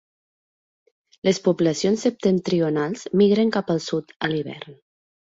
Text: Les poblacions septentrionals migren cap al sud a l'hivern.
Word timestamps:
Les 1.27 1.39
poblacions 1.47 2.05
septentrionals 2.07 3.03
migren 3.21 3.51
cap 3.57 3.69
al 3.75 3.83
sud 3.89 4.15
a 4.29 4.31
l'hivern. 4.33 4.73